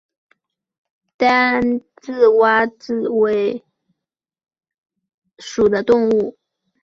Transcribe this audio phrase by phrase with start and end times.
[1.15, 1.61] 单
[2.39, 3.11] 蛙蛭为
[5.37, 6.35] 舌蛭科蛙蛭属的动物。